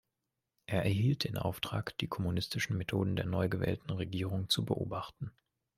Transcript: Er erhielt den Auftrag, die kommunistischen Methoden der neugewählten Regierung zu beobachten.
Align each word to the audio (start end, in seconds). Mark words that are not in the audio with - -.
Er 0.65 0.81
erhielt 0.81 1.25
den 1.25 1.37
Auftrag, 1.37 1.95
die 1.99 2.07
kommunistischen 2.07 2.75
Methoden 2.75 3.15
der 3.15 3.27
neugewählten 3.27 3.91
Regierung 3.91 4.49
zu 4.49 4.65
beobachten. 4.65 5.31